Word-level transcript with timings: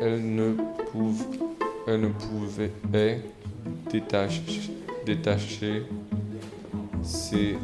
elle, 0.00 0.34
ne, 0.34 0.54
pouvait, 2.08 2.72
détacher, 3.90 4.42
détacher 5.04 5.82
ses 7.02 7.56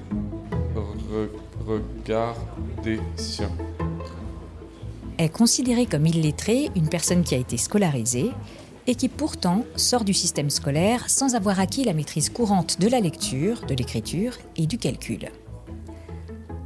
regards 1.66 2.37
des 2.82 3.00
siens. 3.16 3.50
Est 5.18 5.28
considérée 5.28 5.87
comme 5.87 6.06
illettrée 6.06 6.71
une 6.74 6.88
personne 6.88 7.22
qui 7.22 7.35
a 7.35 7.38
été 7.38 7.56
scolarisée 7.56 8.31
et 8.86 8.95
qui 8.95 9.09
pourtant 9.09 9.64
sort 9.77 10.04
du 10.04 10.13
système 10.13 10.50
scolaire 10.50 11.09
sans 11.09 11.35
avoir 11.35 11.60
acquis 11.60 11.85
la 11.85 11.95
maîtrise 11.95 12.28
courante 12.31 12.81
de 12.81 12.88
la 12.88 13.00
lecture, 13.00 13.64
de 13.67 13.74
l'écriture 13.74 14.35
et 14.56 14.67
du 14.67 14.77
calcul. 14.78 15.31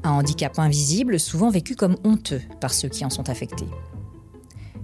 Un 0.02 0.10
handicap 0.10 0.58
invisible 0.58 1.20
souvent 1.20 1.50
vécu 1.50 1.76
comme 1.76 1.96
honteux 2.04 2.40
par 2.60 2.72
ceux 2.72 2.88
qui 2.88 3.04
en 3.04 3.10
sont 3.10 3.28
affectés. 3.28 3.68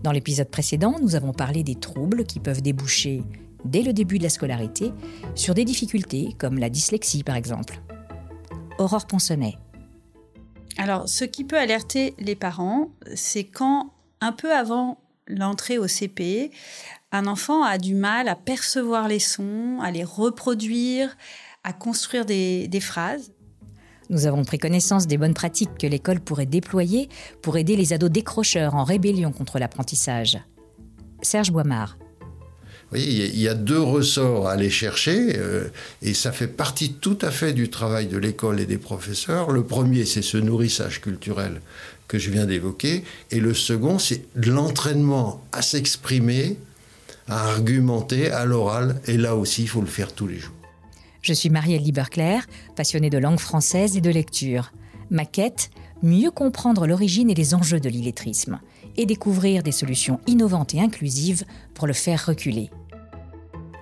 Dans 0.04 0.12
l'épisode 0.12 0.50
précédent, 0.50 0.96
nous 1.00 1.14
avons 1.14 1.32
parlé 1.32 1.62
des 1.62 1.76
troubles 1.76 2.24
qui 2.24 2.38
peuvent 2.38 2.60
déboucher, 2.60 3.22
dès 3.64 3.80
le 3.80 3.94
début 3.94 4.18
de 4.18 4.24
la 4.24 4.28
scolarité, 4.28 4.92
sur 5.34 5.54
des 5.54 5.64
difficultés 5.64 6.36
comme 6.38 6.58
la 6.58 6.68
dyslexie 6.68 7.24
par 7.24 7.36
exemple. 7.36 7.80
Aurore 8.76 9.06
Ponsonnet. 9.06 9.54
Alors, 10.76 11.08
ce 11.08 11.24
qui 11.24 11.42
peut 11.42 11.56
alerter 11.56 12.12
les 12.18 12.36
parents, 12.36 12.90
c'est 13.14 13.44
quand, 13.44 13.94
un 14.20 14.32
peu 14.32 14.54
avant 14.54 14.98
l'entrée 15.26 15.78
au 15.78 15.88
CP, 15.88 16.50
un 17.10 17.26
enfant 17.26 17.62
a 17.62 17.78
du 17.78 17.94
mal 17.94 18.28
à 18.28 18.36
percevoir 18.36 19.08
les 19.08 19.20
sons, 19.20 19.78
à 19.80 19.90
les 19.90 20.04
reproduire, 20.04 21.16
à 21.62 21.72
construire 21.72 22.26
des, 22.26 22.68
phrases. 22.82 23.32
Nous 24.10 24.26
avons 24.26 24.44
pris 24.44 24.58
connaissance 24.58 25.06
des 25.06 25.16
bonnes 25.16 25.34
pratiques 25.34 25.78
que 25.78 25.86
l'école 25.86 26.20
pourrait 26.20 26.46
déployer 26.46 27.08
pour 27.42 27.56
aider 27.56 27.76
les 27.76 27.92
ados 27.92 28.10
décrocheurs 28.10 28.74
en 28.74 28.84
rébellion 28.84 29.32
contre 29.32 29.58
l'apprentissage. 29.58 30.38
Serge 31.22 31.50
Boimard. 31.50 31.96
Oui, 32.92 33.02
il 33.02 33.40
y 33.40 33.48
a 33.48 33.54
deux 33.54 33.80
ressorts 33.80 34.46
à 34.46 34.52
aller 34.52 34.70
chercher, 34.70 35.36
euh, 35.36 35.68
et 36.02 36.14
ça 36.14 36.32
fait 36.32 36.46
partie 36.46 36.92
tout 36.92 37.18
à 37.22 37.30
fait 37.30 37.52
du 37.52 37.70
travail 37.70 38.06
de 38.06 38.18
l'école 38.18 38.60
et 38.60 38.66
des 38.66 38.78
professeurs. 38.78 39.50
Le 39.50 39.64
premier, 39.64 40.04
c'est 40.04 40.22
ce 40.22 40.36
nourrissage 40.36 41.00
culturel 41.00 41.60
que 42.06 42.18
je 42.18 42.30
viens 42.30 42.44
d'évoquer, 42.44 43.02
et 43.30 43.40
le 43.40 43.54
second, 43.54 43.98
c'est 43.98 44.26
l'entraînement 44.36 45.42
à 45.50 45.62
s'exprimer 45.62 46.56
à 47.26 47.48
argumenter 47.48 48.30
à 48.30 48.44
l'oral, 48.44 49.00
et 49.06 49.16
là 49.16 49.34
aussi, 49.34 49.62
il 49.62 49.68
faut 49.68 49.80
le 49.80 49.86
faire 49.86 50.12
tous 50.12 50.26
les 50.26 50.38
jours. 50.38 50.53
Je 51.24 51.32
suis 51.32 51.48
Marielle 51.48 51.82
Lieberclair, 51.82 52.46
passionnée 52.76 53.08
de 53.08 53.16
langue 53.16 53.38
française 53.38 53.96
et 53.96 54.02
de 54.02 54.10
lecture. 54.10 54.72
Ma 55.08 55.24
quête, 55.24 55.70
mieux 56.02 56.30
comprendre 56.30 56.86
l'origine 56.86 57.30
et 57.30 57.34
les 57.34 57.54
enjeux 57.54 57.80
de 57.80 57.88
l'illettrisme, 57.88 58.60
et 58.98 59.06
découvrir 59.06 59.62
des 59.62 59.72
solutions 59.72 60.20
innovantes 60.26 60.74
et 60.74 60.82
inclusives 60.82 61.44
pour 61.72 61.86
le 61.86 61.94
faire 61.94 62.26
reculer. 62.26 62.68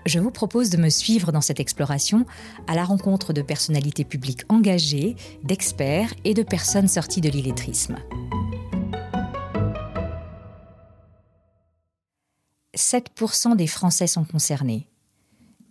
Je 0.07 0.21
vous 0.21 0.31
propose 0.31 0.71
de 0.71 0.77
me 0.77 0.89
suivre 0.89 1.33
dans 1.33 1.41
cette 1.41 1.59
exploration 1.59 2.27
à 2.69 2.77
la 2.77 2.85
rencontre 2.85 3.33
de 3.33 3.43
personnalités 3.43 4.05
publiques 4.05 4.45
engagées, 4.49 5.17
d'experts 5.43 6.15
et 6.23 6.35
de 6.35 6.45
personnes 6.45 6.87
sorties 6.87 7.21
de 7.21 7.29
l'illettrisme. 7.29 7.97
7% 12.77 13.57
des 13.57 13.67
Français 13.67 14.07
sont 14.07 14.25
concernés. 14.25 14.87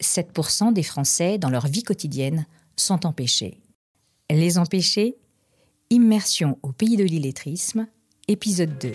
7% 0.02 0.74
des 0.74 0.84
Français, 0.84 1.38
dans 1.38 1.50
leur 1.50 1.68
vie 1.68 1.84
quotidienne, 1.84 2.46
sont 2.76 3.06
empêchés. 3.06 3.60
Les 4.30 4.58
empêcher 4.58 5.16
Immersion 5.90 6.58
au 6.64 6.72
pays 6.72 6.96
de 6.96 7.04
l'illettrisme, 7.04 7.86
épisode 8.30 8.78
2. 8.80 8.94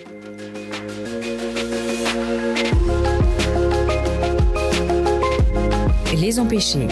Les 6.18 6.40
empêcher. 6.40 6.88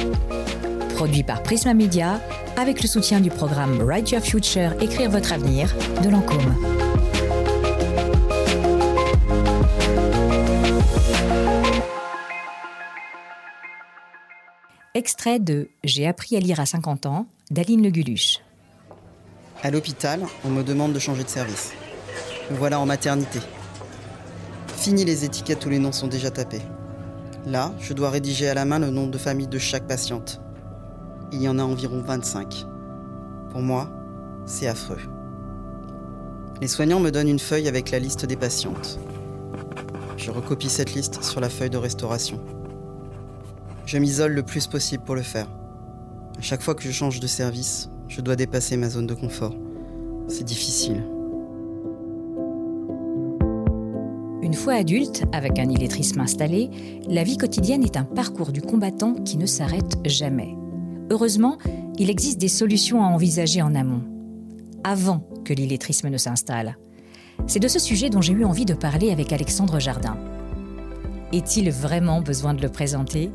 Produit 0.94 1.22
par 1.22 1.42
Prisma 1.42 1.72
Media 1.72 2.20
avec 2.58 2.82
le 2.82 2.88
soutien 2.88 3.20
du 3.20 3.30
programme 3.30 3.80
Write 3.80 4.10
Your 4.10 4.20
Future, 4.20 4.74
Écrire 4.82 5.10
votre 5.10 5.32
avenir 5.32 5.74
de 6.02 6.10
Lancôme. 6.10 6.83
Extrait 14.96 15.40
de 15.40 15.70
J'ai 15.82 16.06
appris 16.06 16.36
à 16.36 16.38
lire 16.38 16.60
à 16.60 16.66
50 16.66 17.06
ans 17.06 17.26
d'Aline 17.50 17.82
Le 17.82 17.90
Guluche. 17.90 18.38
À 19.64 19.72
l'hôpital, 19.72 20.22
on 20.44 20.50
me 20.50 20.62
demande 20.62 20.92
de 20.92 21.00
changer 21.00 21.24
de 21.24 21.28
service. 21.28 21.72
Voilà 22.52 22.78
en 22.78 22.86
maternité. 22.86 23.40
Fini 24.76 25.04
les 25.04 25.24
étiquettes 25.24 25.66
où 25.66 25.68
les 25.68 25.80
noms 25.80 25.90
sont 25.90 26.06
déjà 26.06 26.30
tapés. 26.30 26.62
Là, 27.44 27.74
je 27.80 27.92
dois 27.92 28.08
rédiger 28.10 28.48
à 28.48 28.54
la 28.54 28.64
main 28.64 28.78
le 28.78 28.90
nom 28.90 29.08
de 29.08 29.18
famille 29.18 29.48
de 29.48 29.58
chaque 29.58 29.88
patiente. 29.88 30.40
Il 31.32 31.42
y 31.42 31.48
en 31.48 31.58
a 31.58 31.64
environ 31.64 32.00
25. 32.00 32.64
Pour 33.50 33.62
moi, 33.62 33.90
c'est 34.46 34.68
affreux. 34.68 35.00
Les 36.60 36.68
soignants 36.68 37.00
me 37.00 37.10
donnent 37.10 37.28
une 37.28 37.40
feuille 37.40 37.66
avec 37.66 37.90
la 37.90 37.98
liste 37.98 38.26
des 38.26 38.36
patientes. 38.36 39.00
Je 40.16 40.30
recopie 40.30 40.70
cette 40.70 40.94
liste 40.94 41.24
sur 41.24 41.40
la 41.40 41.48
feuille 41.48 41.70
de 41.70 41.78
restauration. 41.78 42.40
Je 43.86 43.98
m'isole 43.98 44.32
le 44.32 44.42
plus 44.42 44.66
possible 44.66 45.04
pour 45.04 45.14
le 45.14 45.22
faire. 45.22 45.48
À 46.38 46.42
chaque 46.42 46.62
fois 46.62 46.74
que 46.74 46.82
je 46.82 46.90
change 46.90 47.20
de 47.20 47.26
service, 47.26 47.90
je 48.08 48.20
dois 48.20 48.36
dépasser 48.36 48.76
ma 48.76 48.88
zone 48.88 49.06
de 49.06 49.14
confort. 49.14 49.54
C'est 50.28 50.44
difficile. 50.44 51.04
Une 54.42 54.54
fois 54.54 54.74
adulte, 54.74 55.24
avec 55.32 55.58
un 55.58 55.68
illettrisme 55.68 56.20
installé, 56.20 56.70
la 57.08 57.24
vie 57.24 57.36
quotidienne 57.36 57.84
est 57.84 57.96
un 57.96 58.04
parcours 58.04 58.52
du 58.52 58.62
combattant 58.62 59.14
qui 59.14 59.36
ne 59.36 59.46
s'arrête 59.46 59.96
jamais. 60.04 60.54
Heureusement, 61.10 61.58
il 61.98 62.08
existe 62.08 62.38
des 62.38 62.48
solutions 62.48 63.02
à 63.02 63.06
envisager 63.06 63.62
en 63.62 63.74
amont, 63.74 64.02
avant 64.82 65.26
que 65.44 65.52
l'illettrisme 65.52 66.08
ne 66.08 66.18
s'installe. 66.18 66.78
C'est 67.46 67.60
de 67.60 67.68
ce 67.68 67.78
sujet 67.78 68.10
dont 68.10 68.22
j'ai 68.22 68.32
eu 68.32 68.44
envie 68.44 68.64
de 68.64 68.74
parler 68.74 69.10
avec 69.10 69.32
Alexandre 69.32 69.78
Jardin. 69.78 70.16
Est-il 71.32 71.70
vraiment 71.70 72.20
besoin 72.20 72.54
de 72.54 72.62
le 72.62 72.68
présenter? 72.68 73.30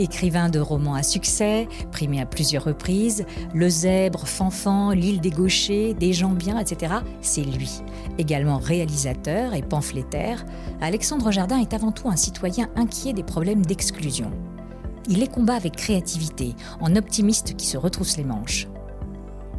Écrivain 0.00 0.48
de 0.48 0.58
romans 0.58 0.94
à 0.94 1.02
succès, 1.02 1.68
primé 1.92 2.22
à 2.22 2.26
plusieurs 2.26 2.64
reprises, 2.64 3.26
Le 3.52 3.68
Zèbre, 3.68 4.26
Fanfan, 4.26 4.92
L'île 4.92 5.20
des 5.20 5.28
Gauchers, 5.28 5.92
Des 5.92 6.14
gens 6.14 6.30
bien, 6.30 6.58
etc., 6.58 6.94
c'est 7.20 7.42
lui. 7.42 7.82
Également 8.16 8.56
réalisateur 8.56 9.52
et 9.52 9.60
pamphlétaire, 9.60 10.46
Alexandre 10.80 11.30
Jardin 11.30 11.58
est 11.58 11.74
avant 11.74 11.92
tout 11.92 12.08
un 12.08 12.16
citoyen 12.16 12.70
inquiet 12.76 13.12
des 13.12 13.22
problèmes 13.22 13.66
d'exclusion. 13.66 14.30
Il 15.06 15.18
les 15.18 15.28
combat 15.28 15.54
avec 15.54 15.76
créativité, 15.76 16.54
en 16.80 16.96
optimiste 16.96 17.54
qui 17.56 17.66
se 17.66 17.76
retrousse 17.76 18.16
les 18.16 18.24
manches. 18.24 18.68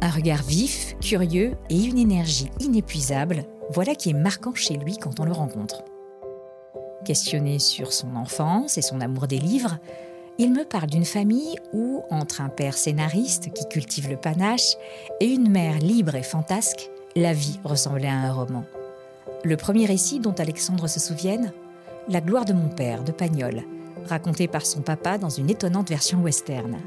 Un 0.00 0.10
regard 0.10 0.42
vif, 0.42 0.96
curieux 1.00 1.52
et 1.70 1.84
une 1.84 1.98
énergie 1.98 2.50
inépuisable, 2.58 3.44
voilà 3.70 3.94
qui 3.94 4.10
est 4.10 4.14
marquant 4.14 4.56
chez 4.56 4.76
lui 4.76 4.96
quand 4.96 5.20
on 5.20 5.24
le 5.24 5.30
rencontre. 5.30 5.84
Questionné 7.04 7.60
sur 7.60 7.92
son 7.92 8.16
enfance 8.16 8.76
et 8.76 8.82
son 8.82 9.00
amour 9.00 9.28
des 9.28 9.38
livres, 9.38 9.78
il 10.38 10.52
me 10.52 10.64
parle 10.64 10.88
d'une 10.88 11.04
famille 11.04 11.56
où, 11.72 12.02
entre 12.10 12.40
un 12.40 12.48
père 12.48 12.76
scénariste 12.76 13.52
qui 13.52 13.68
cultive 13.68 14.08
le 14.08 14.16
panache 14.16 14.76
et 15.20 15.26
une 15.26 15.50
mère 15.50 15.78
libre 15.78 16.14
et 16.14 16.22
fantasque, 16.22 16.90
la 17.14 17.32
vie 17.32 17.60
ressemblait 17.64 18.08
à 18.08 18.14
un 18.14 18.32
roman. 18.32 18.64
Le 19.44 19.56
premier 19.56 19.86
récit 19.86 20.20
dont 20.20 20.32
Alexandre 20.32 20.88
se 20.88 21.00
souvienne 21.00 21.52
La 22.08 22.20
gloire 22.20 22.44
de 22.44 22.52
mon 22.52 22.68
père 22.68 23.04
de 23.04 23.12
Pagnol, 23.12 23.62
raconté 24.06 24.48
par 24.48 24.64
son 24.64 24.80
papa 24.80 25.18
dans 25.18 25.28
une 25.28 25.50
étonnante 25.50 25.90
version 25.90 26.20
western. 26.22 26.78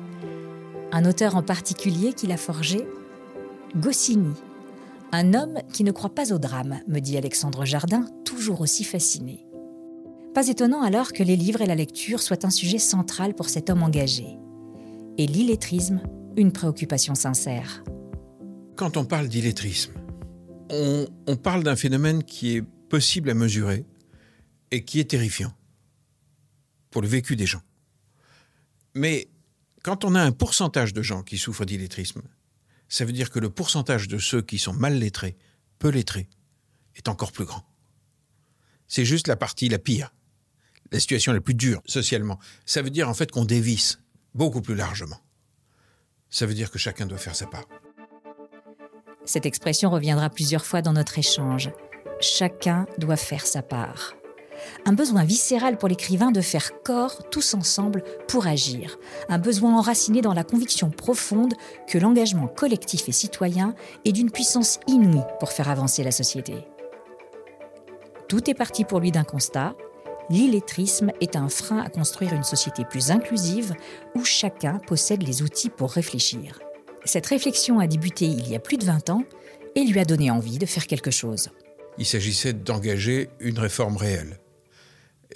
Un 0.91 1.05
auteur 1.05 1.35
en 1.35 1.43
particulier 1.43 2.13
qu'il 2.13 2.31
a 2.31 2.37
forgé 2.37 2.87
Goscinny, 3.75 4.33
un 5.11 5.33
homme 5.33 5.59
qui 5.71 5.83
ne 5.83 5.91
croit 5.91 6.15
pas 6.15 6.33
au 6.33 6.39
drame, 6.39 6.79
me 6.87 6.99
dit 6.99 7.17
Alexandre 7.17 7.65
Jardin, 7.65 8.05
toujours 8.25 8.61
aussi 8.61 8.83
fasciné. 8.83 9.45
Pas 10.35 10.49
étonnant 10.49 10.81
alors 10.81 11.13
que 11.13 11.23
les 11.23 11.37
livres 11.37 11.61
et 11.61 11.65
la 11.65 11.75
lecture 11.75 12.21
soient 12.21 12.45
un 12.45 12.49
sujet 12.49 12.77
central 12.77 13.35
pour 13.35 13.47
cet 13.47 13.69
homme 13.69 13.83
engagé. 13.83 14.37
Et 15.17 15.27
l'illettrisme, 15.27 16.01
une 16.35 16.51
préoccupation 16.51 17.15
sincère. 17.15 17.85
Quand 18.75 18.97
on 18.97 19.05
parle 19.05 19.29
d'illettrisme, 19.29 19.93
on, 20.69 21.07
on 21.25 21.37
parle 21.37 21.63
d'un 21.63 21.77
phénomène 21.77 22.21
qui 22.21 22.57
est 22.57 22.61
possible 22.61 23.29
à 23.29 23.33
mesurer 23.33 23.85
et 24.71 24.83
qui 24.83 24.99
est 24.99 25.09
terrifiant 25.09 25.53
pour 26.91 27.01
le 27.01 27.07
vécu 27.07 27.37
des 27.37 27.45
gens. 27.45 27.61
Mais 28.93 29.29
quand 29.83 30.03
on 30.03 30.15
a 30.15 30.21
un 30.21 30.33
pourcentage 30.33 30.91
de 30.91 31.01
gens 31.01 31.23
qui 31.23 31.37
souffrent 31.37 31.63
d'illettrisme, 31.63 32.23
ça 32.89 33.05
veut 33.05 33.13
dire 33.13 33.29
que 33.29 33.39
le 33.39 33.49
pourcentage 33.49 34.09
de 34.09 34.17
ceux 34.17 34.41
qui 34.41 34.59
sont 34.59 34.73
mal 34.73 34.99
lettrés, 34.99 35.37
peu 35.79 35.87
lettrés, 35.87 36.27
est 36.97 37.07
encore 37.07 37.31
plus 37.31 37.45
grand. 37.45 37.63
C'est 38.89 39.05
juste 39.05 39.29
la 39.29 39.37
partie 39.37 39.69
la 39.69 39.79
pire 39.79 40.11
la 40.95 40.99
situation 41.01 41.33
la 41.33 41.41
plus 41.41 41.53
dure 41.53 41.81
socialement. 41.85 42.39
Ça 42.65 42.81
veut 42.81 42.89
dire 42.89 43.09
en 43.09 43.13
fait 43.13 43.29
qu'on 43.29 43.45
dévisse 43.45 43.99
beaucoup 44.33 44.61
plus 44.61 44.75
largement. 44.75 45.17
Ça 46.29 46.45
veut 46.45 46.53
dire 46.53 46.71
que 46.71 46.79
chacun 46.79 47.05
doit 47.05 47.17
faire 47.17 47.35
sa 47.35 47.45
part. 47.45 47.65
Cette 49.25 49.45
expression 49.45 49.89
reviendra 49.89 50.29
plusieurs 50.29 50.65
fois 50.65 50.81
dans 50.81 50.93
notre 50.93 51.19
échange. 51.19 51.69
Chacun 52.21 52.85
doit 52.97 53.17
faire 53.17 53.45
sa 53.45 53.61
part. 53.61 54.15
un 54.85 54.93
besoin 54.93 55.25
viscéral 55.25 55.77
pour 55.77 55.89
l'écrivain 55.89 56.31
de 56.31 56.39
faire 56.39 56.81
corps 56.81 57.27
tous 57.29 57.53
ensemble 57.55 58.01
pour 58.29 58.47
agir, 58.47 58.97
un 59.27 59.37
besoin 59.37 59.77
enraciné 59.77 60.21
dans 60.21 60.33
la 60.33 60.45
conviction 60.45 60.89
profonde 60.89 61.53
que 61.89 61.97
l'engagement 61.97 62.47
collectif 62.47 63.09
et 63.09 63.11
citoyen 63.11 63.75
est 64.05 64.13
d'une 64.13 64.31
puissance 64.31 64.79
inouïe 64.87 65.25
pour 65.41 65.51
faire 65.51 65.69
avancer 65.69 66.03
la 66.03 66.11
société. 66.11 66.65
Tout 68.29 68.49
est 68.49 68.55
parti 68.55 68.85
pour 68.85 69.01
lui 69.01 69.11
d'un 69.11 69.25
constat, 69.25 69.75
l'illettrisme 70.29 71.11
est 71.21 71.35
un 71.35 71.49
frein 71.49 71.79
à 71.79 71.89
construire 71.89 72.33
une 72.33 72.43
société 72.43 72.83
plus 72.85 73.11
inclusive 73.11 73.73
où 74.15 74.23
chacun 74.23 74.79
possède 74.79 75.23
les 75.23 75.41
outils 75.41 75.69
pour 75.69 75.91
réfléchir. 75.91 76.59
Cette 77.05 77.27
réflexion 77.27 77.79
a 77.79 77.87
débuté 77.87 78.25
il 78.25 78.49
y 78.49 78.55
a 78.55 78.59
plus 78.59 78.77
de 78.77 78.85
20 78.85 79.09
ans 79.11 79.23
et 79.75 79.83
lui 79.83 79.99
a 79.99 80.05
donné 80.05 80.31
envie 80.31 80.57
de 80.57 80.65
faire 80.65 80.87
quelque 80.87 81.11
chose. 81.11 81.49
Il 81.97 82.05
s'agissait 82.05 82.53
d'engager 82.53 83.29
une 83.39 83.59
réforme 83.59 83.97
réelle. 83.97 84.39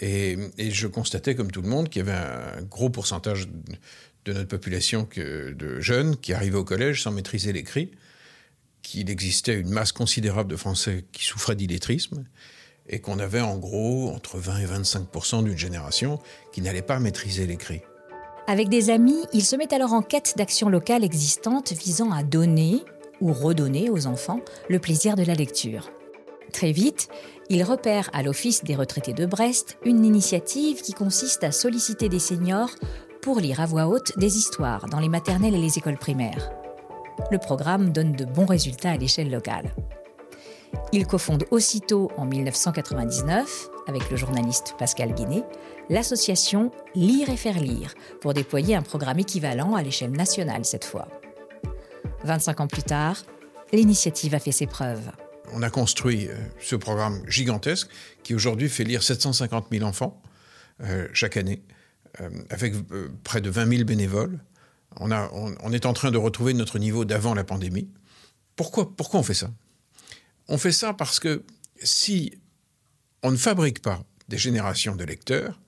Et, 0.01 0.37
je 0.57 0.87
constatais, 0.87 1.35
comme 1.35 1.51
tout 1.51 1.61
le 1.61 1.69
monde, 1.69 1.89
qu'il 1.89 2.05
y 2.05 2.09
avait 2.09 2.17
un 2.17 2.61
gros 2.63 2.89
pourcentage 2.89 3.47
de 4.25 4.33
notre 4.33 4.47
population 4.47 5.07
de 5.15 5.79
jeunes 5.79 6.15
qui 6.17 6.33
arrivaient 6.33 6.57
au 6.57 6.63
collège 6.63 7.03
sans 7.03 7.11
maîtriser 7.11 7.51
l'écrit, 7.53 7.91
qu'il 8.81 9.09
existait 9.09 9.59
une 9.59 9.69
masse 9.69 9.91
considérable 9.91 10.49
de 10.49 10.55
Français 10.55 11.05
qui 11.11 11.25
souffraient 11.25 11.55
d'illettrisme, 11.55 12.23
et 12.89 12.99
qu'on 12.99 13.19
avait 13.19 13.41
en 13.41 13.57
gros 13.57 14.09
entre 14.09 14.37
20 14.37 14.57
et 14.59 14.65
25% 14.65 15.43
d'une 15.43 15.57
génération 15.57 16.19
qui 16.51 16.61
n'allait 16.61 16.81
pas 16.81 16.99
maîtriser 16.99 17.45
l'écrit. 17.45 17.81
Avec 18.47 18.67
des 18.67 18.89
amis, 18.89 19.23
il 19.31 19.43
se 19.43 19.55
met 19.55 19.73
alors 19.73 19.93
en 19.93 20.01
quête 20.01 20.33
d'actions 20.35 20.69
locales 20.69 21.03
existantes 21.03 21.71
visant 21.71 22.11
à 22.11 22.23
donner 22.23 22.83
ou 23.21 23.31
redonner 23.31 23.89
aux 23.89 24.07
enfants 24.07 24.39
le 24.69 24.79
plaisir 24.79 25.15
de 25.15 25.23
la 25.23 25.35
lecture. 25.35 25.91
Très 26.51 26.71
vite, 26.71 27.09
il 27.49 27.63
repère 27.63 28.09
à 28.11 28.23
l'Office 28.23 28.63
des 28.63 28.75
retraités 28.75 29.13
de 29.13 29.27
Brest 29.27 29.77
une 29.85 30.03
initiative 30.03 30.81
qui 30.81 30.93
consiste 30.93 31.43
à 31.43 31.51
solliciter 31.51 32.09
des 32.09 32.19
seniors 32.19 32.71
pour 33.21 33.39
lire 33.39 33.59
à 33.59 33.65
voix 33.65 33.87
haute 33.87 34.17
des 34.17 34.37
histoires 34.37 34.87
dans 34.87 34.99
les 34.99 35.09
maternelles 35.09 35.53
et 35.53 35.61
les 35.61 35.77
écoles 35.77 35.97
primaires. 35.99 36.49
Le 37.31 37.37
programme 37.37 37.91
donne 37.91 38.13
de 38.13 38.25
bons 38.25 38.45
résultats 38.45 38.91
à 38.91 38.97
l'échelle 38.97 39.29
locale. 39.29 39.73
Il 40.91 41.05
cofonde 41.05 41.45
aussitôt 41.51 42.11
en 42.17 42.25
1999, 42.25 43.69
avec 43.87 44.09
le 44.09 44.17
journaliste 44.17 44.75
Pascal 44.77 45.13
Guinet, 45.13 45.43
l'association 45.89 46.71
Lire 46.95 47.29
et 47.29 47.37
faire 47.37 47.59
lire, 47.59 47.93
pour 48.21 48.33
déployer 48.33 48.75
un 48.75 48.81
programme 48.81 49.19
équivalent 49.19 49.75
à 49.75 49.83
l'échelle 49.83 50.11
nationale 50.11 50.65
cette 50.65 50.85
fois. 50.85 51.07
25 52.23 52.61
ans 52.61 52.67
plus 52.67 52.83
tard, 52.83 53.17
l'initiative 53.71 54.33
a 54.33 54.39
fait 54.39 54.51
ses 54.51 54.65
preuves. 54.65 55.11
On 55.53 55.61
a 55.61 55.69
construit 55.69 56.27
euh, 56.27 56.35
ce 56.59 56.75
programme 56.75 57.21
gigantesque 57.27 57.89
qui 58.23 58.35
aujourd'hui 58.35 58.69
fait 58.69 58.83
lire 58.83 59.03
750 59.03 59.67
000 59.71 59.85
enfants 59.85 60.21
euh, 60.81 61.07
chaque 61.13 61.37
année, 61.37 61.63
euh, 62.21 62.29
avec 62.49 62.73
près 63.23 63.41
de 63.41 63.49
20 63.49 63.69
000 63.69 63.83
bénévoles. 63.83 64.39
On, 64.99 65.11
est 65.71 65.85
en 65.85 65.93
train 65.93 66.09
de 66.09 66.17
retrouver 66.17 66.53
notre 66.53 66.79
niveau 66.79 67.05
d'avant 67.05 67.35
la 67.35 67.43
pandémie. 67.43 67.89
Pourquoi 68.55 68.89
on 69.13 69.23
fait 69.23 69.35
ça? 69.35 69.51
On 70.49 70.57
fait 70.57 70.71
ça 70.71 70.93
parce 70.93 71.19
que 71.19 71.43
si 71.81 72.33
on 73.21 73.31
ne 73.31 73.37
fabrique 73.37 73.81
pas 73.81 74.01
des 74.27 74.37
générations 74.37 74.95
de 74.95 75.03
lecteurs, 75.03 75.59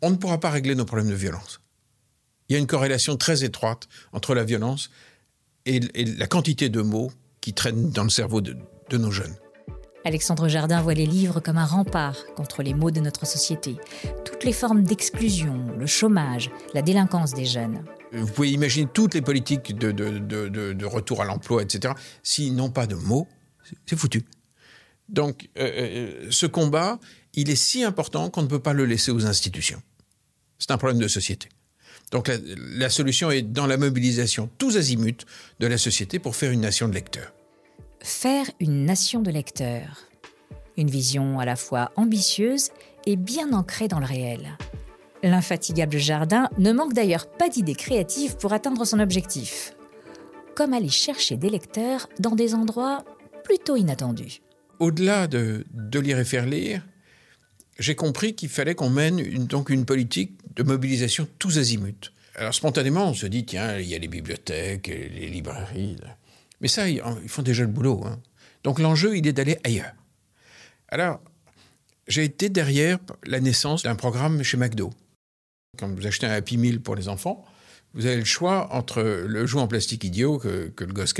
on 0.00 0.10
ne 0.10 0.16
pourra 0.16 0.38
pas 0.38 0.50
régler 0.50 0.76
nos 0.76 0.84
problèmes 0.84 1.10
de 1.10 1.14
violence. 1.14 1.60
Il 2.48 2.52
y 2.52 2.56
a 2.56 2.60
une 2.60 2.68
corrélation 2.68 3.16
très 3.16 3.42
étroite 3.42 3.88
entre 4.12 4.34
la 4.34 4.44
violence 4.44 4.90
et, 5.64 5.80
la 5.80 6.28
quantité 6.28 6.68
de 6.68 6.80
mots 6.80 7.10
qui 7.40 7.52
traînent 7.52 7.90
dans 7.90 8.04
le 8.04 8.10
cerveau 8.10 8.40
de, 8.40 8.56
de 8.90 8.96
nos 8.96 9.10
jeunes. 9.10 9.34
Alexandre 10.04 10.46
Jardin 10.46 10.80
voit 10.82 10.94
les 10.94 11.06
livres 11.06 11.40
comme 11.40 11.58
un 11.58 11.64
rempart 11.64 12.16
contre 12.36 12.62
les 12.62 12.74
maux 12.74 12.92
de 12.92 13.00
notre 13.00 13.26
société, 13.26 13.76
toutes 14.24 14.44
les 14.44 14.52
formes 14.52 14.84
d'exclusion, 14.84 15.66
le 15.76 15.86
chômage, 15.86 16.52
la 16.74 16.82
délinquance 16.82 17.34
des 17.34 17.44
jeunes. 17.44 17.84
Vous 18.12 18.28
pouvez 18.28 18.52
imaginer 18.52 18.86
toutes 18.92 19.14
les 19.14 19.22
politiques 19.22 19.76
de, 19.76 19.90
de, 19.90 20.18
de 20.20 20.84
retour 20.84 21.22
à 21.22 21.24
l'emploi, 21.24 21.60
etc. 21.60 21.94
S'ils 22.22 22.54
n'ont 22.54 22.70
pas 22.70 22.86
de 22.86 22.94
mots, 22.94 23.26
c'est 23.86 23.96
foutu. 23.96 24.24
Donc, 25.08 25.48
euh, 25.58 25.62
euh, 25.62 26.26
ce 26.30 26.46
combat, 26.46 26.98
il 27.34 27.50
est 27.50 27.56
si 27.56 27.84
important 27.84 28.30
qu'on 28.30 28.42
ne 28.42 28.48
peut 28.48 28.62
pas 28.62 28.72
le 28.72 28.84
laisser 28.84 29.10
aux 29.10 29.26
institutions. 29.26 29.82
C'est 30.58 30.70
un 30.70 30.78
problème 30.78 31.00
de 31.00 31.08
société. 31.08 31.48
Donc, 32.10 32.28
la, 32.28 32.36
la 32.56 32.90
solution 32.90 33.30
est 33.30 33.42
dans 33.42 33.66
la 33.66 33.76
mobilisation 33.76 34.48
tous 34.58 34.76
azimuts 34.76 35.24
de 35.60 35.66
la 35.66 35.78
société 35.78 36.18
pour 36.18 36.34
faire 36.34 36.50
une 36.50 36.60
nation 36.60 36.88
de 36.88 36.94
lecteurs. 36.94 37.32
Faire 38.00 38.46
une 38.60 38.84
nation 38.84 39.22
de 39.22 39.30
lecteurs. 39.30 40.08
Une 40.76 40.90
vision 40.90 41.40
à 41.40 41.44
la 41.44 41.56
fois 41.56 41.92
ambitieuse 41.96 42.70
et 43.06 43.16
bien 43.16 43.52
ancrée 43.52 43.88
dans 43.88 44.00
le 44.00 44.06
réel. 44.06 44.56
L'infatigable 45.22 45.98
Jardin 45.98 46.48
ne 46.58 46.72
manque 46.72 46.92
d'ailleurs 46.92 47.26
pas 47.26 47.48
d'idées 47.48 47.74
créatives 47.74 48.36
pour 48.36 48.52
atteindre 48.52 48.84
son 48.84 49.00
objectif. 49.00 49.74
Comme 50.54 50.72
aller 50.72 50.88
chercher 50.88 51.36
des 51.36 51.50
lecteurs 51.50 52.08
dans 52.18 52.36
des 52.36 52.54
endroits 52.54 53.04
plutôt 53.46 53.76
inattendus 53.76 54.40
au-delà 54.78 55.26
de, 55.26 55.64
lire 55.94 56.18
et 56.18 56.24
faire 56.24 56.46
lire, 56.46 56.82
j'ai 57.78 57.94
compris 57.94 58.34
qu'il 58.34 58.48
fallait 58.48 58.74
qu'on 58.74 58.90
mène 58.90 59.18
une, 59.18 59.46
donc 59.46 59.70
une 59.70 59.84
politique 59.84 60.38
de 60.54 60.62
mobilisation 60.62 61.28
tous 61.38 61.58
azimuts. 61.58 62.12
Alors 62.34 62.54
spontanément, 62.54 63.08
on 63.08 63.14
se 63.14 63.26
dit, 63.26 63.44
tiens, 63.44 63.78
il 63.78 63.86
y 63.86 63.94
a 63.94 63.98
les 63.98 64.08
bibliothèques, 64.08 64.88
les 64.88 65.28
librairies. 65.28 65.96
Mais 66.60 66.68
ça, 66.68 66.88
ils, 66.88 67.02
font 67.28 67.42
déjà 67.42 67.62
le 67.62 67.68
boulot. 67.68 68.02
Hein. 68.06 68.20
Donc 68.64 68.78
l'enjeu, 68.78 69.16
il 69.16 69.26
est 69.26 69.32
d'aller 69.32 69.58
ailleurs. 69.64 69.92
Alors, 70.88 71.20
j'ai 72.08 72.24
été 72.24 72.48
derrière 72.48 72.98
la 73.24 73.40
naissance 73.40 73.82
d'un 73.82 73.96
programme 73.96 74.42
chez 74.42 74.56
McDo. 74.56 74.90
Quand 75.78 75.88
vous 75.88 76.06
achetez 76.06 76.26
un 76.26 76.32
Happy 76.32 76.56
Meal 76.56 76.80
pour 76.80 76.94
les 76.94 77.08
enfants, 77.08 77.44
vous 77.94 78.06
avez 78.06 78.16
le 78.16 78.24
choix 78.24 78.72
entre 78.72 79.02
le 79.02 79.46
jouet 79.46 79.62
en 79.62 79.68
plastique 79.68 80.04
idiot 80.04 80.38
que, 80.38 80.72
le 80.78 80.92
gosse 80.92 81.14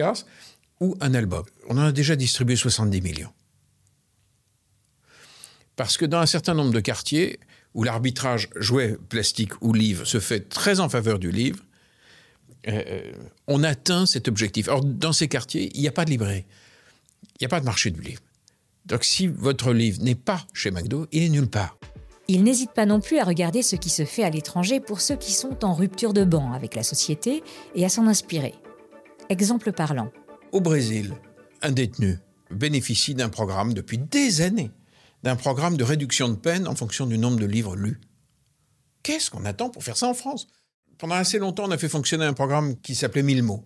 ou 0.81 0.97
un 1.01 1.15
album. 1.15 1.45
On 1.69 1.79
en 1.79 1.83
a 1.83 1.93
déjà 1.93 2.17
distribué 2.17 2.57
70 2.57 3.01
millions. 3.01 3.33
Parce 5.77 5.97
que 5.97 6.05
dans 6.05 6.19
un 6.19 6.27
certain 6.27 6.55
nombre 6.55 6.73
de 6.73 6.81
quartiers 6.81 7.39
où 7.75 7.83
l'arbitrage 7.85 8.49
jouet 8.57 8.97
plastique 9.09 9.53
ou 9.63 9.73
livre 9.73 10.07
se 10.07 10.19
fait 10.19 10.49
très 10.49 10.81
en 10.81 10.89
faveur 10.89 11.19
du 11.19 11.31
livre, 11.31 11.61
euh, 12.69 12.83
euh, 12.87 13.13
on 13.47 13.63
atteint 13.63 14.07
cet 14.07 14.29
objectif. 14.29 14.69
Or, 14.69 14.83
dans 14.83 15.13
ces 15.13 15.29
quartiers, 15.29 15.71
il 15.75 15.83
n'y 15.83 15.89
a 15.89 15.93
pas 15.93 16.05
de 16.05 16.11
librairie. 16.11 16.47
Il 17.35 17.43
n'y 17.43 17.47
a 17.47 17.49
pas 17.49 17.61
de 17.61 17.67
marché 17.67 17.91
du 17.91 18.01
livre. 18.01 18.23
Donc, 18.87 19.05
si 19.05 19.27
votre 19.27 19.73
livre 19.73 20.03
n'est 20.03 20.15
pas 20.15 20.47
chez 20.55 20.71
McDo, 20.71 21.07
il 21.13 21.25
est 21.25 21.29
nulle 21.29 21.49
part. 21.49 21.77
Il 22.29 22.43
n'hésite 22.43 22.73
pas 22.73 22.87
non 22.87 23.01
plus 23.01 23.19
à 23.19 23.25
regarder 23.25 23.63
ce 23.63 23.77
qui 23.77 23.91
se 23.91 24.05
fait 24.05 24.25
à 24.25 24.31
l'étranger 24.31 24.81
pour 24.81 25.01
ceux 25.01 25.17
qui 25.17 25.33
sont 25.33 25.65
en 25.65 25.75
rupture 25.75 26.13
de 26.13 26.25
banc 26.25 26.53
avec 26.53 26.75
la 26.75 26.83
société 26.83 27.45
et 27.75 27.85
à 27.85 27.89
s'en 27.89 28.07
inspirer. 28.07 28.55
Exemple 29.29 29.73
parlant. 29.73 30.11
Au 30.53 30.61
Brésil, 30.61 31.13
un 31.63 31.73
détenu 31.73 32.19
bénéficie 32.51 33.15
d'un 33.15 33.29
programme 33.29 33.75
depuis 33.75 33.99
des 33.99 34.41
années 34.41 34.71
d'un 35.23 35.35
programme 35.35 35.77
de 35.77 35.83
réduction 35.83 36.29
de 36.29 36.37
peine 36.37 36.69
en 36.69 36.77
fonction 36.77 37.05
du 37.05 37.19
nombre 37.19 37.41
de 37.41 37.47
livres 37.47 37.75
lus. 37.75 38.01
Qu'est-ce 39.03 39.29
qu'on 39.29 39.45
attend 39.45 39.71
pour 39.71 39.83
faire 39.83 39.97
ça 39.97 40.07
en 40.07 40.15
France? 40.15 40.47
Pendant 40.99 41.17
assez 41.17 41.41
longtemps, 41.41 41.65
on 41.67 41.71
a 41.73 41.79
fait 41.79 41.89
fonctionner 41.89 42.25
un 42.25 42.33
programme 42.33 42.77
qui 42.81 42.95
s'appelait 42.95 43.25
Mille 43.25 43.43
mots, 43.43 43.65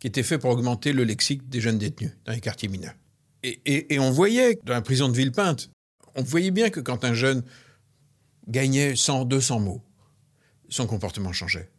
qui 0.00 0.08
était 0.08 0.24
fait 0.24 0.38
pour 0.38 0.50
augmenter 0.50 0.92
le 0.92 1.04
lexique 1.04 1.48
des 1.48 1.60
jeunes 1.60 1.78
détenus 1.78 2.10
dans 2.24 2.32
les 2.32 2.40
quartiers 2.40 2.68
mineurs. 2.68 2.94
Et, 3.44 3.98
on 4.00 4.10
voyait 4.10 4.58
dans 4.64 4.72
la 4.72 4.82
prison 4.82 5.08
de 5.08 5.16
Villepinte, 5.16 5.70
on 6.16 6.22
voyait 6.22 6.50
bien 6.50 6.70
que 6.70 6.80
quand 6.80 7.04
un 7.04 7.14
jeune 7.14 7.44
gagnait 8.48 8.96
100, 8.96 9.26
200 9.26 9.60
mots, 9.60 9.82
son 10.68 10.86
comportement 10.88 11.32
changeait. 11.32 11.70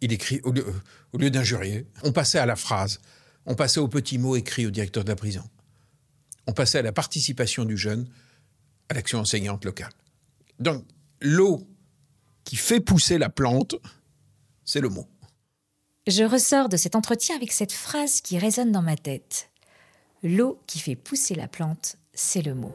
Il 0.00 0.12
écrit, 0.12 0.40
au 0.44 0.52
lieu, 0.52 0.66
lieu 1.14 1.30
d'injurier, 1.30 1.86
on 2.02 2.12
passait 2.12 2.38
à 2.38 2.46
la 2.46 2.56
phrase, 2.56 3.00
on 3.46 3.54
passait 3.54 3.80
au 3.80 3.88
petit 3.88 4.18
mot 4.18 4.36
écrit 4.36 4.66
au 4.66 4.70
directeur 4.70 5.04
de 5.04 5.08
la 5.08 5.16
prison 5.16 5.42
on 6.46 6.52
passait 6.52 6.78
à 6.78 6.82
la 6.82 6.92
participation 6.92 7.64
du 7.64 7.76
jeune 7.76 8.08
à 8.88 8.94
l'action 8.94 9.18
enseignante 9.18 9.64
locale. 9.64 9.92
Donc, 10.60 10.84
l'eau 11.20 11.66
qui 12.44 12.56
fait 12.56 12.80
pousser 12.80 13.18
la 13.18 13.28
plante, 13.28 13.74
c'est 14.64 14.80
le 14.80 14.88
mot. 14.88 15.08
Je 16.06 16.22
ressors 16.22 16.68
de 16.68 16.76
cet 16.76 16.94
entretien 16.94 17.34
avec 17.34 17.50
cette 17.50 17.72
phrase 17.72 18.20
qui 18.20 18.38
résonne 18.38 18.70
dans 18.70 18.82
ma 18.82 18.96
tête. 18.96 19.50
L'eau 20.22 20.62
qui 20.66 20.78
fait 20.78 20.94
pousser 20.94 21.34
la 21.34 21.48
plante, 21.48 21.96
c'est 22.14 22.42
le 22.42 22.54
mot. 22.54 22.72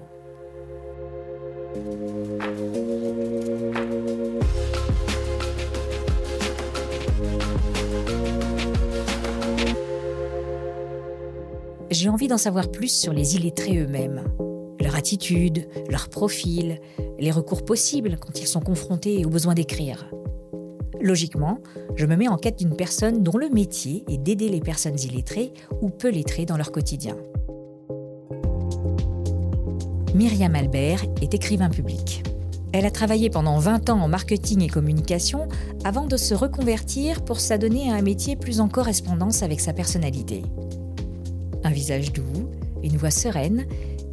J'ai 12.01 12.09
envie 12.09 12.27
d'en 12.27 12.37
savoir 12.37 12.71
plus 12.71 12.87
sur 12.87 13.13
les 13.13 13.35
illettrés 13.35 13.77
eux-mêmes. 13.77 14.23
Leur 14.79 14.95
attitude, 14.95 15.67
leur 15.89 16.09
profil, 16.09 16.79
les 17.19 17.29
recours 17.29 17.63
possibles 17.63 18.17
quand 18.19 18.39
ils 18.39 18.47
sont 18.47 18.61
confrontés 18.61 19.23
aux 19.23 19.29
besoins 19.29 19.53
d'écrire. 19.53 20.09
Logiquement, 20.99 21.59
je 21.95 22.05
me 22.07 22.15
mets 22.15 22.27
en 22.27 22.37
quête 22.37 22.57
d'une 22.57 22.75
personne 22.75 23.21
dont 23.21 23.37
le 23.37 23.49
métier 23.49 24.03
est 24.09 24.17
d'aider 24.17 24.49
les 24.49 24.61
personnes 24.61 24.99
illettrées 24.99 25.53
ou 25.81 25.89
peu 25.89 26.09
lettrées 26.09 26.45
dans 26.45 26.57
leur 26.57 26.71
quotidien. 26.71 27.17
Myriam 30.15 30.55
Albert 30.55 31.03
est 31.21 31.33
écrivain 31.33 31.69
public. 31.69 32.23
Elle 32.73 32.85
a 32.85 32.91
travaillé 32.91 33.29
pendant 33.29 33.59
20 33.59 33.89
ans 33.89 34.01
en 34.01 34.07
marketing 34.07 34.61
et 34.61 34.69
communication 34.69 35.47
avant 35.83 36.05
de 36.05 36.15
se 36.15 36.33
reconvertir 36.33 37.23
pour 37.25 37.39
s'adonner 37.39 37.91
à 37.91 37.95
un 37.95 38.01
métier 38.01 38.37
plus 38.37 38.61
en 38.61 38.69
correspondance 38.69 39.43
avec 39.43 39.59
sa 39.59 39.73
personnalité. 39.73 40.43
Un 41.63 41.71
visage 41.71 42.13
doux, 42.13 42.49
une 42.81 42.95
voix 42.95 43.11
sereine, 43.11 43.65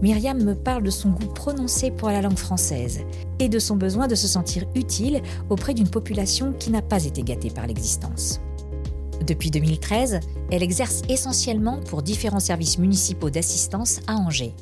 Myriam 0.03 0.43
me 0.43 0.55
parle 0.55 0.83
de 0.83 0.91
son 0.91 1.11
goût 1.11 1.27
prononcé 1.27 1.91
pour 1.91 2.09
la 2.09 2.21
langue 2.21 2.38
française 2.38 3.00
et 3.38 3.49
de 3.49 3.59
son 3.59 3.77
besoin 3.77 4.07
de 4.07 4.15
se 4.15 4.29
sentir 4.29 4.65
utile 4.75 5.23
auprès 5.50 5.75
d'une 5.75 5.88
population 5.88 6.53
qui 6.53 6.71
n'a 6.71 6.83
pas 6.83 7.05
été 7.05 7.23
gâtée 7.23 7.50
par 7.50 7.67
l'existence. 7.67 8.41
Depuis 9.27 9.50
2013, 9.50 10.21
elle 10.50 10.62
exerce 10.62 11.03
essentiellement 11.09 11.81
pour 11.81 12.03
différents 12.03 12.41
services 12.41 12.79
municipaux 12.79 13.31
d'assistance 13.31 14.00
à 14.07 14.15
Angers. 14.15 14.55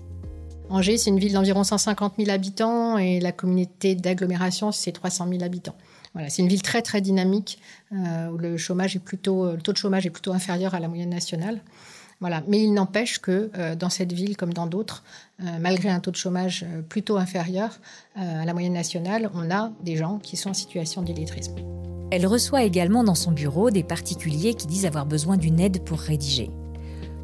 Angers, 0.69 0.99
c'est 0.99 1.11
une 1.11 1.19
ville 1.19 1.35
d'environ 1.35 1.63
150 1.63 2.15
000 2.19 2.31
habitants 2.31 2.99
et 2.99 3.21
la 3.21 3.33
communauté 3.33 3.95
d'agglomération, 3.95 4.73
c'est 4.73 4.93
300 4.93 5.29
000 5.29 5.43
habitants. 5.45 5.77
Voilà, 6.15 6.29
c'est 6.29 6.43
une 6.43 6.49
ville 6.49 6.63
très 6.63 6.83
très 6.83 7.01
dynamique 7.01 7.61
euh, 7.93 8.31
où 8.31 8.39
le 8.39 8.57
chômage 8.57 8.97
est 8.97 9.01
plutôt, 9.01 9.53
le 9.53 9.61
taux 9.61 9.73
de 9.73 9.77
chômage 9.77 10.07
est 10.07 10.11
plutôt 10.11 10.33
inférieur 10.33 10.75
à 10.75 10.81
la 10.81 10.89
moyenne 10.89 11.11
nationale. 11.11 11.61
Voilà. 12.21 12.43
Mais 12.49 12.63
il 12.63 12.73
n'empêche 12.73 13.19
que 13.19 13.51
euh, 13.59 13.77
dans 13.77 13.91
cette 13.91 14.13
ville, 14.13 14.37
comme 14.37 14.55
dans 14.55 14.67
d'autres, 14.67 15.05
euh, 15.43 15.45
malgré 15.61 15.91
un 15.91 16.01
taux 16.01 16.11
de 16.11 16.17
chômage 16.17 16.65
plutôt 16.89 17.19
inférieur 17.19 17.79
à 18.17 18.45
la 18.45 18.53
moyenne 18.55 18.73
nationale, 18.73 19.31
on 19.35 19.51
a 19.51 19.71
des 19.85 19.97
gens 19.97 20.19
qui 20.19 20.37
sont 20.37 20.51
en 20.51 20.55
situation 20.55 21.03
d'illettrisme. 21.03 21.55
Elle 22.11 22.27
reçoit 22.27 22.63
également 22.63 23.05
dans 23.05 23.15
son 23.15 23.33
bureau 23.33 23.71
des 23.71 23.83
particuliers 23.83 24.55
qui 24.55 24.67
disent 24.67 24.87
avoir 24.87 25.07
besoin 25.07 25.37
d'une 25.37 25.61
aide 25.61 25.85
pour 25.85 25.99
rédiger. 25.99 26.51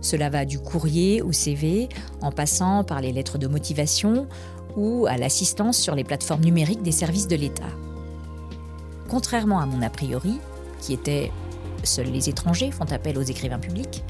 Cela 0.02 0.28
va 0.28 0.44
du 0.44 0.58
courrier 0.58 1.22
au 1.22 1.32
CV, 1.32 1.88
en 2.20 2.32
passant 2.32 2.84
par 2.84 3.00
les 3.00 3.12
lettres 3.12 3.38
de 3.38 3.46
motivation 3.46 4.26
ou 4.76 5.06
à 5.06 5.16
l'assistance 5.16 5.78
sur 5.78 5.94
les 5.94 6.04
plateformes 6.04 6.44
numériques 6.44 6.82
des 6.82 6.92
services 6.92 7.28
de 7.28 7.36
l'État. 7.36 7.70
Contrairement 9.08 9.60
à 9.60 9.66
mon 9.66 9.80
a 9.82 9.90
priori, 9.90 10.38
qui 10.80 10.92
était 10.92 11.30
seuls 11.84 12.10
les 12.10 12.28
étrangers 12.28 12.70
font 12.70 12.90
appel 12.90 13.16
aux 13.16 13.22
écrivains 13.22 13.58
publics, 13.58 14.02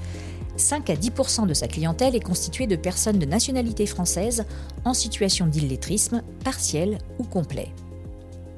5 0.57 0.91
à 0.91 0.95
10% 0.95 1.47
de 1.47 1.55
sa 1.55 1.67
clientèle 1.67 2.15
est 2.15 2.21
constituée 2.21 2.67
de 2.67 2.77
personnes 2.77 3.19
de 3.19 3.27
nationalité 3.27 3.87
française 3.87 4.45
en 4.85 4.95
situation 4.95 5.47
d'illettrisme 5.47 6.23
partiel 6.45 6.99
ou 7.19 7.25
complet 7.25 7.69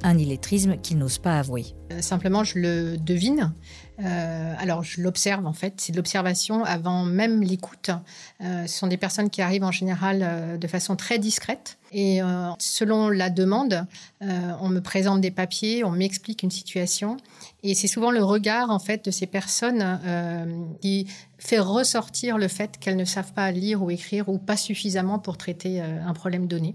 un 0.04 0.18
illettrisme 0.18 0.76
qu'il 0.76 0.98
n'ose 0.98 1.18
pas 1.18 1.38
avouer. 1.38 1.64
Euh, 1.90 2.00
simplement, 2.00 2.44
je 2.44 2.58
le 2.58 2.96
devine. 2.98 3.54
Euh, 4.00 4.54
alors, 4.58 4.84
je 4.84 5.00
l'observe 5.00 5.46
en 5.46 5.52
fait. 5.52 5.74
C'est 5.78 5.92
de 5.92 5.96
l'observation 5.96 6.62
avant 6.64 7.04
même 7.04 7.42
l'écoute. 7.42 7.90
Euh, 8.42 8.66
ce 8.66 8.78
sont 8.78 8.86
des 8.86 8.98
personnes 8.98 9.30
qui 9.30 9.42
arrivent 9.42 9.64
en 9.64 9.72
général 9.72 10.58
de 10.58 10.66
façon 10.68 10.94
très 10.94 11.18
discrète. 11.18 11.78
Et 11.96 12.20
selon 12.58 13.08
la 13.08 13.30
demande, 13.30 13.86
on 14.20 14.68
me 14.68 14.80
présente 14.80 15.20
des 15.20 15.30
papiers, 15.30 15.84
on 15.84 15.92
m'explique 15.92 16.42
une 16.42 16.50
situation. 16.50 17.16
Et 17.62 17.74
c'est 17.74 17.86
souvent 17.86 18.10
le 18.10 18.22
regard 18.22 18.70
en 18.70 18.80
fait 18.80 19.04
de 19.04 19.12
ces 19.12 19.26
personnes 19.26 20.00
qui 20.82 21.06
fait 21.38 21.60
ressortir 21.60 22.36
le 22.36 22.48
fait 22.48 22.78
qu'elles 22.78 22.96
ne 22.96 23.04
savent 23.04 23.32
pas 23.32 23.50
lire 23.52 23.80
ou 23.80 23.90
écrire 23.90 24.28
ou 24.28 24.38
pas 24.38 24.56
suffisamment 24.56 25.20
pour 25.20 25.36
traiter 25.36 25.80
un 25.80 26.12
problème 26.14 26.48
donné. 26.48 26.74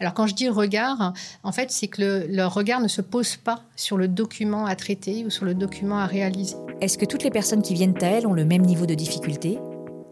Alors 0.00 0.12
quand 0.12 0.26
je 0.26 0.34
dis 0.34 0.48
regard, 0.48 1.12
en 1.44 1.52
fait, 1.52 1.70
c'est 1.70 1.88
que 1.88 2.26
leur 2.28 2.52
regard 2.52 2.80
ne 2.80 2.88
se 2.88 3.00
pose 3.00 3.36
pas 3.36 3.62
sur 3.76 3.96
le 3.96 4.08
document 4.08 4.66
à 4.66 4.74
traiter 4.74 5.24
ou 5.24 5.30
sur 5.30 5.44
le 5.44 5.54
document 5.54 5.98
à 5.98 6.06
réaliser. 6.06 6.56
Est-ce 6.80 6.98
que 6.98 7.04
toutes 7.04 7.22
les 7.22 7.30
personnes 7.30 7.62
qui 7.62 7.74
viennent 7.74 7.96
à 8.02 8.06
elle 8.06 8.26
ont 8.26 8.32
le 8.32 8.44
même 8.44 8.62
niveau 8.62 8.86
de 8.86 8.94
difficulté? 8.94 9.58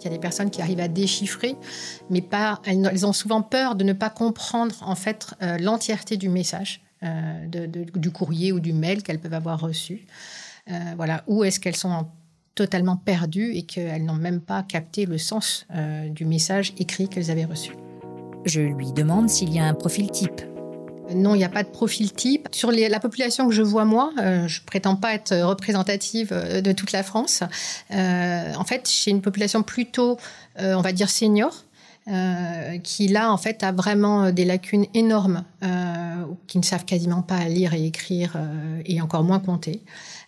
Il 0.01 0.05
y 0.05 0.07
a 0.09 0.11
des 0.11 0.19
personnes 0.19 0.51
qui 0.51 0.63
arrivent 0.63 0.81
à 0.81 0.89
déchiffrer, 0.89 1.57
mais 2.11 2.21
pas, 2.21 2.61
elles, 2.65 3.07
ont 3.07 3.13
souvent 3.13 3.43
peur 3.43 3.75
de 3.75 3.85
ne 3.85 3.93
pas 3.93 4.11
comprendre 4.11 4.75
en 4.83 4.95
fait 4.95 5.35
euh, 5.43 5.59
l'entièreté 5.59 6.17
du 6.17 6.29
message, 6.29 6.83
euh, 7.03 7.47
du 7.47 8.11
courrier 8.11 8.53
ou 8.53 8.61
du 8.61 8.73
mail 8.73 9.03
qu'elles 9.03 9.21
peuvent 9.21 9.35
avoir 9.35 9.61
reçu. 9.61 10.07
Euh, 10.71 10.75
voilà, 10.97 11.23
ou 11.27 11.45
est-ce 11.45 11.61
qu'elles 11.61 11.77
sont 11.77 12.07
totalement 12.55 12.97
perdues 12.97 13.55
et 13.55 13.63
qu'elles 13.63 14.05
n'ont 14.05 14.15
même 14.15 14.41
pas 14.41 14.63
capté 14.63 15.05
le 15.05 15.19
sens 15.19 15.67
du 16.09 16.25
message 16.25 16.73
écrit 16.79 17.09
qu'elles 17.09 17.31
avaient 17.31 17.45
reçu? 17.45 17.73
Je 18.47 18.61
lui 18.61 18.93
demande 18.93 19.29
s'il 19.29 19.53
y 19.53 19.59
a 19.59 19.65
un 19.65 19.75
profil 19.75 20.11
type. 20.11 20.41
Non, 21.15 21.35
il 21.35 21.39
n'y 21.39 21.45
a 21.45 21.49
pas 21.49 21.63
de 21.63 21.69
profil 21.69 22.13
type. 22.13 22.49
Sur 22.53 22.73
la 22.73 23.01
population 23.01 23.49
que 23.49 23.55
je 23.55 23.63
vois 23.63 23.85
moi, 23.85 24.13
euh, 24.19 24.49
je 24.49 24.61
prétends 24.63 24.97
pas 24.97 25.15
être 25.15 25.35
représentative 25.37 26.31
euh, 26.33 26.61
de 26.61 26.73
toute 26.73 26.93
la 26.93 27.03
France. 27.03 27.43
Euh, 27.93 28.55
en 28.55 28.65
fait, 28.65 28.91
j'ai 28.91 29.11
une 29.11 29.23
population 29.23 29.63
plutôt, 29.63 30.19
on 30.59 30.81
va 30.81 30.93
dire, 30.93 31.11
senior. 31.11 31.65
qui 32.85 33.09
là 33.09 33.33
en 33.33 33.37
fait 33.37 33.65
a 33.65 33.73
vraiment 33.73 34.31
des 34.31 34.45
lacunes 34.45 34.87
énormes, 34.95 35.45
qui 36.47 36.59
ne 36.59 36.63
savent 36.63 36.85
quasiment 36.85 37.23
pas 37.23 37.45
lire 37.49 37.75
et 37.75 37.85
écrire 37.85 38.37
et 38.85 39.01
encore 39.01 39.25
moins 39.25 39.41
compter, 39.41 39.83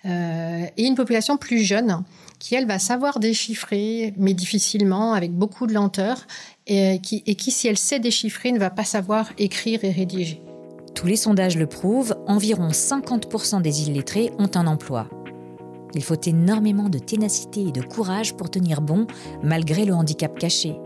et 0.04 0.84
une 0.84 0.96
population 0.96 1.36
plus 1.36 1.60
jeune 1.60 2.02
qui 2.40 2.56
elle 2.56 2.66
va 2.66 2.78
savoir 2.78 3.20
déchiffrer 3.20 4.12
mais 4.16 4.34
difficilement 4.34 5.12
avec 5.12 5.32
beaucoup 5.32 5.66
de 5.66 5.72
lenteur 5.72 6.26
et 6.66 7.00
qui, 7.00 7.22
et 7.26 7.36
qui, 7.36 7.50
si 7.52 7.68
elle 7.68 7.78
sait 7.78 8.00
déchiffrer, 8.00 8.52
ne 8.52 8.58
va 8.58 8.70
pas 8.70 8.84
savoir 8.84 9.30
écrire 9.38 9.84
et 9.84 9.90
rédiger. 9.90 10.40
Tous 10.98 11.06
les 11.06 11.14
sondages 11.14 11.56
le 11.56 11.68
prouvent, 11.68 12.16
environ 12.26 12.70
50% 12.70 13.62
des 13.62 13.88
illettrés 13.88 14.32
ont 14.40 14.50
un 14.56 14.66
emploi. 14.66 15.08
Il 15.94 16.02
faut 16.02 16.20
énormément 16.20 16.88
de 16.88 16.98
ténacité 16.98 17.68
et 17.68 17.70
de 17.70 17.82
courage 17.82 18.34
pour 18.34 18.50
tenir 18.50 18.80
bon 18.80 19.06
malgré 19.40 19.84
le 19.84 19.94
handicap 19.94 20.36
caché. 20.36 20.76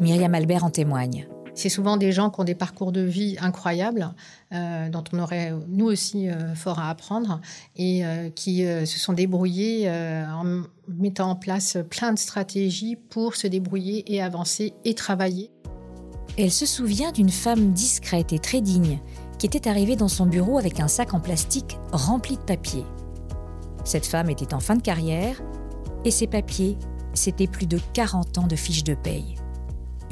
Myriam 0.00 0.34
Albert 0.34 0.64
en 0.64 0.70
témoigne. 0.70 1.28
C'est 1.52 1.68
souvent 1.68 1.98
des 1.98 2.12
gens 2.12 2.30
qui 2.30 2.40
ont 2.40 2.44
des 2.44 2.54
parcours 2.54 2.92
de 2.92 3.02
vie 3.02 3.36
incroyables, 3.42 4.14
euh, 4.54 4.88
dont 4.88 5.04
on 5.12 5.18
aurait 5.18 5.52
nous 5.68 5.84
aussi 5.84 6.30
euh, 6.30 6.54
fort 6.54 6.78
à 6.78 6.88
apprendre, 6.88 7.42
et 7.76 8.06
euh, 8.06 8.30
qui 8.30 8.64
se 8.64 8.98
sont 8.98 9.12
débrouillés 9.12 9.90
en 9.90 10.62
mettant 10.88 11.28
en 11.28 11.36
place 11.36 11.76
plein 11.90 12.14
de 12.14 12.18
stratégies 12.18 12.96
pour 12.96 13.36
se 13.36 13.48
débrouiller 13.48 14.14
et 14.14 14.22
avancer 14.22 14.72
et 14.86 14.94
travailler. 14.94 15.50
Elle 16.38 16.50
se 16.50 16.64
souvient 16.64 17.12
d'une 17.12 17.28
femme 17.28 17.72
discrète 17.72 18.32
et 18.32 18.38
très 18.38 18.62
digne 18.62 18.98
qui 19.48 19.58
était 19.58 19.68
arrivée 19.68 19.96
dans 19.96 20.08
son 20.08 20.26
bureau 20.26 20.58
avec 20.58 20.78
un 20.78 20.88
sac 20.88 21.14
en 21.14 21.20
plastique 21.20 21.76
rempli 21.90 22.36
de 22.36 22.42
papiers. 22.42 22.86
Cette 23.84 24.06
femme 24.06 24.30
était 24.30 24.54
en 24.54 24.60
fin 24.60 24.76
de 24.76 24.82
carrière 24.82 25.42
et 26.04 26.10
ses 26.12 26.28
papiers, 26.28 26.78
c'était 27.12 27.48
plus 27.48 27.66
de 27.66 27.80
40 27.92 28.38
ans 28.38 28.46
de 28.46 28.56
fiches 28.56 28.84
de 28.84 28.94
paye 28.94 29.36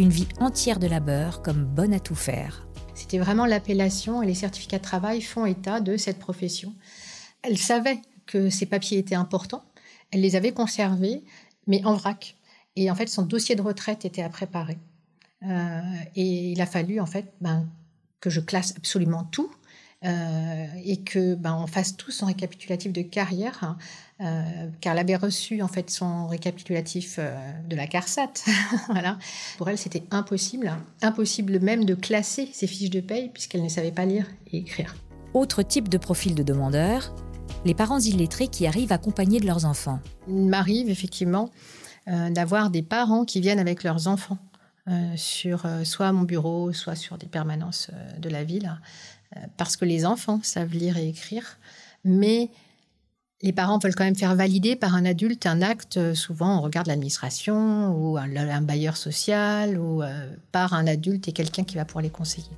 une 0.01 0.09
vie 0.09 0.29
entière 0.41 0.79
de 0.79 0.87
labeur 0.87 1.43
comme 1.43 1.65
bonne 1.65 1.93
à 1.93 2.01
tout 2.01 2.15
faire. 2.15 2.67
C'était 2.95 3.19
vraiment 3.19 3.45
l'appellation 3.45 4.23
et 4.23 4.27
les 4.27 4.35
certificats 4.35 4.79
de 4.79 4.83
travail 4.83 5.21
font 5.21 5.45
état 5.45 5.81
de 5.81 5.99
cette 5.99 6.19
profession. 6.19 6.75
Elle 7.43 7.59
savait 7.59 8.01
que 8.27 8.49
ces 8.49 8.65
papiers 8.65 8.99
étaient 8.99 9.15
importants, 9.15 9.63
elle 10.11 10.23
les 10.23 10.37
avait 10.37 10.53
conservés, 10.53 11.23
mais 11.67 11.85
en 11.85 11.95
vrac. 11.95 12.37
Et 12.77 12.91
en 12.91 12.95
fait, 12.95 13.09
son 13.09 13.23
dossier 13.23 13.57
de 13.57 13.63
retraite 13.63 14.07
était 14.07 14.23
à 14.23 14.31
préparer. 14.31 14.79
Euh, 15.43 15.81
et 16.17 16.53
il 16.53 16.61
a 16.63 16.67
fallu 16.67 16.99
en 16.99 17.07
fait 17.07 17.33
ben, 17.41 17.69
que 18.21 18.31
je 18.31 18.41
classe 18.41 18.75
absolument 18.77 19.25
tout 19.25 19.51
euh, 20.03 20.67
et 20.83 20.97
que 20.97 21.35
ben, 21.35 21.55
on 21.63 21.67
fasse 21.67 21.95
tout 21.95 22.11
son 22.11 22.25
récapitulatif 22.25 22.91
de 22.91 23.03
carrière, 23.03 23.59
hein, 23.63 23.77
euh, 24.23 24.69
car 24.81 24.95
elle 24.95 25.01
avait 25.01 25.17
reçu 25.17 25.61
en 25.61 25.69
fait 25.69 25.91
son 25.91 26.27
récapitulatif 26.27 27.17
euh, 27.19 27.35
de 27.69 27.77
la 27.77 27.87
CARSAT. 27.87 28.33
voilà. 28.89 29.19
Pour 29.59 29.69
elle, 29.69 29.77
c'était 29.77 30.05
impossible, 30.11 30.73
impossible 31.03 31.61
même 31.61 31.85
de 31.85 31.95
classer 31.95 32.49
ses 32.51 32.67
fiches 32.67 32.89
de 32.89 33.01
paye 33.01 33.29
puisqu'elle 33.29 33.63
ne 33.63 33.69
savait 33.69 33.93
pas 33.93 34.07
lire 34.07 34.27
et 34.51 34.59
écrire. 34.59 34.97
Autre 35.35 35.63
type 35.63 35.91
de 35.91 35.99
profil 35.99 36.35
de 36.35 36.43
demandeur, 36.43 37.15
les 37.67 37.75
parents 37.75 38.01
illettrés 38.01 38.49
qui 38.49 38.67
arrivent 38.67 38.93
accompagnés 38.93 39.39
de 39.39 39.47
leurs 39.47 39.67
enfants. 39.67 40.01
Il 40.29 40.47
m'arrive 40.47 40.89
effectivement 40.89 41.51
d'avoir 42.07 42.71
des 42.71 42.83
parents 42.83 43.25
qui 43.25 43.41
viennent 43.41 43.61
avec 43.61 43.85
leurs 43.85 44.09
enfants. 44.09 44.39
Sur 45.17 45.67
soit 45.85 46.11
mon 46.13 46.23
bureau, 46.23 46.73
soit 46.73 46.97
sur 46.97 47.19
des 47.19 47.27
permanences 47.27 47.91
de 48.19 48.29
la 48.29 48.45
ville, 48.45 48.77
euh, 49.37 49.41
parce 49.57 49.77
que 49.77 49.85
les 49.85 50.07
enfants 50.07 50.41
savent 50.43 50.75
lire 50.75 50.97
et 50.97 51.09
écrire, 51.09 51.59
mais 52.05 52.51
les 53.43 53.53
parents 53.53 53.79
veulent 53.79 53.95
quand 53.95 54.05
même 54.05 54.17
faire 54.17 54.35
valider 54.35 54.75
par 54.75 54.95
un 54.95 55.05
adulte 55.05 55.47
un 55.47 55.63
acte, 55.63 55.97
euh, 55.97 56.15
souvent 56.15 56.59
on 56.59 56.61
regarde 56.61 56.89
l'administration 56.89 57.95
ou 57.97 58.19
un, 58.19 58.61
bailleur 58.61 58.97
social 58.97 59.79
ou 59.79 60.03
euh, 60.03 60.35
par 60.53 60.75
un 60.75 60.87
adulte 60.87 61.29
et 61.29 61.33
quelqu'un 61.33 61.63
qui 61.63 61.77
va 61.77 61.85
pouvoir 61.85 62.03
les 62.03 62.11
conseiller. 62.11 62.51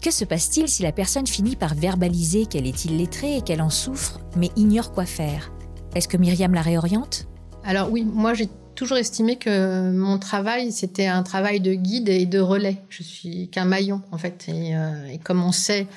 Que 0.00 0.10
se 0.10 0.24
passe-t-il 0.24 0.68
si 0.68 0.82
la 0.82 0.92
personne 0.92 1.26
finit 1.26 1.56
par 1.56 1.74
verbaliser 1.74 2.46
qu'elle 2.46 2.66
est 2.66 2.84
illettrée 2.84 3.36
et 3.36 3.42
qu'elle 3.42 3.62
en 3.62 3.70
souffre, 3.70 4.20
mais 4.36 4.50
ignore 4.56 4.92
quoi 4.92 5.04
faire? 5.04 5.52
Est-ce 5.94 6.08
que 6.08 6.16
Myriam 6.16 6.54
la 6.54 6.62
réoriente? 6.62 7.26
Alors 7.64 7.90
oui, 7.90 8.04
moi 8.04 8.32
j'ai 8.32 8.48
toujours 8.76 8.98
estimé 8.98 9.36
que 9.36 9.90
mon 9.90 10.18
travail, 10.18 10.70
c'était 10.70 11.06
un 11.06 11.24
travail 11.24 11.60
de 11.60 11.74
guide 11.74 12.08
et 12.08 12.26
de 12.26 12.38
relais. 12.38 12.76
Je 12.88 13.02
suis 13.02 13.48
qu'un 13.48 13.64
maillon, 13.64 14.02
en 14.12 14.18
fait. 14.18 14.44
Et, 14.48 14.76
euh, 14.76 15.16
comme 15.24 15.42
on 15.42 15.50
sait 15.50 15.88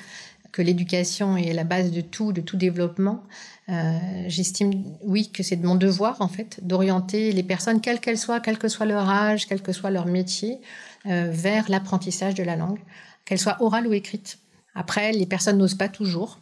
que 0.50 0.62
l'éducation 0.62 1.36
est 1.36 1.52
la 1.52 1.62
base 1.62 1.92
de 1.92 2.00
tout, 2.00 2.32
de 2.32 2.40
tout 2.40 2.56
développement, 2.56 3.22
euh, 3.68 3.98
j'estime, 4.26 4.72
oui, 5.02 5.30
que 5.30 5.44
c'est 5.44 5.54
de 5.54 5.64
mon 5.64 5.76
devoir, 5.76 6.16
en 6.20 6.26
fait, 6.26 6.58
d'orienter 6.62 7.30
les 7.30 7.44
personnes, 7.44 7.80
quelles 7.80 8.00
qu'elles 8.00 8.18
soient, 8.18 8.40
quel 8.40 8.58
que 8.58 8.66
soit 8.66 8.86
leur 8.86 9.08
âge, 9.08 9.46
quel 9.46 9.62
que 9.62 9.72
soit 9.72 9.90
leur 9.90 10.06
métier, 10.06 10.60
euh, 11.06 11.30
vers 11.30 11.70
l'apprentissage 11.70 12.34
de 12.34 12.42
la 12.42 12.56
langue, 12.56 12.80
qu'elle 13.24 13.38
soit 13.38 13.62
orale 13.62 13.86
ou 13.86 13.92
écrite. 13.92 14.38
Après, 14.74 15.12
les 15.12 15.26
personnes 15.26 15.58
n'osent 15.58 15.74
pas 15.76 15.88
toujours. 15.88 16.40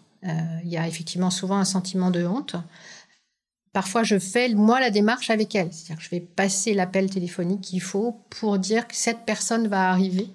Il 0.65 0.69
y 0.69 0.77
a 0.77 0.89
effectivement 0.89 1.31
souvent 1.31 1.59
un 1.59 1.65
sentiment 1.65 2.11
de 2.11 2.27
honte. 2.27 2.57
Parfois, 3.73 4.03
je 4.03 4.19
fais 4.19 4.49
moi 4.55 4.81
la 4.81 4.91
démarche 4.91 5.31
avec 5.31 5.55
elle, 5.55 5.73
c'est-à-dire 5.73 5.97
que 5.97 6.03
je 6.03 6.11
vais 6.11 6.21
passer 6.21 6.75
l'appel 6.75 7.11
téléphonique 7.11 7.61
qu'il 7.61 7.83
faut 7.83 8.21
pour 8.31 8.59
dire 8.59 8.89
que 8.89 8.97
cette 8.97 9.25
personne 9.27 9.69
va 9.69 9.91
arriver, 9.91 10.29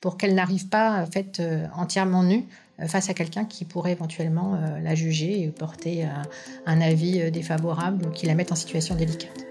pour 0.00 0.16
qu'elle 0.16 0.34
n'arrive 0.34 0.68
pas 0.68 1.02
en 1.02 1.06
fait 1.06 1.40
entièrement 1.74 2.22
nue, 2.22 2.44
euh, 2.80 2.86
face 2.86 3.10
à 3.10 3.14
quelqu'un 3.14 3.44
qui 3.44 3.64
pourrait 3.64 3.92
éventuellement 3.92 4.54
euh, 4.54 4.78
la 4.80 4.94
juger 4.94 5.42
et 5.42 5.48
porter 5.48 6.04
euh, 6.04 6.08
un 6.66 6.80
avis 6.80 7.30
défavorable 7.30 8.06
ou 8.06 8.10
qui 8.10 8.26
la 8.26 8.34
mette 8.34 8.52
en 8.52 8.54
situation 8.54 8.94
délicate. 8.94 9.46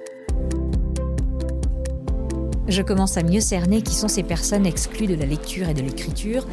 Je 2.68 2.82
commence 2.82 3.18
à 3.18 3.24
mieux 3.24 3.42
cerner 3.42 3.82
qui 3.82 3.94
sont 3.94 4.08
ces 4.08 4.24
personnes 4.24 4.66
exclues 4.66 5.08
de 5.08 5.16
la 5.16 5.26
lecture 5.26 5.70
et 5.70 5.74
de 5.74 5.82
l'écriture 5.82 6.48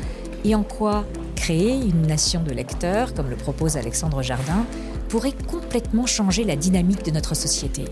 et 0.45 0.55
en 0.55 0.63
quoi 0.63 1.05
créer 1.37 1.75
une 1.75 2.07
nation 2.07 2.43
de 2.43 2.51
lecteurs, 2.51 3.15
comme 3.15 3.31
le 3.31 3.37
propose 3.37 3.77
Alexandre 3.77 4.23
Jardin, 4.23 4.67
pourrait 5.09 5.35
complètement 5.47 6.07
changer 6.07 6.45
la 6.45 6.57
dynamique 6.57 7.05
de 7.05 7.11
notre 7.11 7.35
société. 7.35 7.85